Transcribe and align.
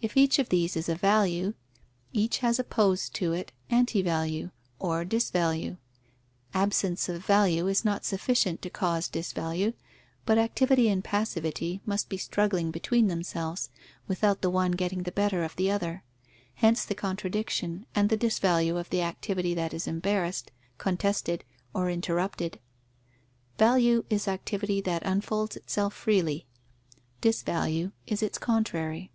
If 0.00 0.16
each 0.16 0.38
of 0.38 0.48
these 0.48 0.78
is 0.78 0.88
a 0.88 0.94
value, 0.94 1.52
each 2.14 2.38
has 2.38 2.58
opposed 2.58 3.12
to 3.16 3.34
it 3.34 3.52
antivalue 3.70 4.50
or 4.78 5.04
disvalue. 5.04 5.76
Absence 6.54 7.06
of 7.10 7.22
value 7.22 7.66
is 7.68 7.84
not 7.84 8.06
sufficient 8.06 8.62
to 8.62 8.70
cause 8.70 9.10
disvalue, 9.10 9.74
but 10.24 10.38
activity 10.38 10.88
and 10.88 11.04
passivity 11.04 11.82
must 11.84 12.08
be 12.08 12.16
struggling 12.16 12.70
between 12.70 13.08
themselves, 13.08 13.68
without 14.06 14.40
the 14.40 14.48
one 14.48 14.70
getting 14.72 15.02
the 15.02 15.12
better 15.12 15.44
of 15.44 15.54
the 15.56 15.70
other; 15.70 16.02
hence 16.54 16.86
the 16.86 16.94
contradiction, 16.94 17.84
and 17.94 18.08
the 18.08 18.16
disvalue 18.16 18.78
of 18.78 18.88
the 18.88 19.02
activity 19.02 19.52
that 19.52 19.74
is 19.74 19.86
embarrassed, 19.86 20.50
contested, 20.78 21.44
or 21.74 21.90
interrupted. 21.90 22.58
Value 23.58 24.06
is 24.08 24.26
activity 24.28 24.80
that 24.80 25.02
unfolds 25.04 25.58
itself 25.58 25.92
freely: 25.92 26.46
disvalue 27.20 27.92
is 28.06 28.22
its 28.22 28.38
contrary. 28.38 29.10